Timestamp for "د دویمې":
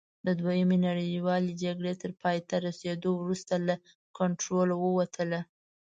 0.25-0.77